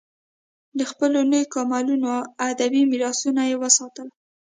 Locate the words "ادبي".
2.49-2.81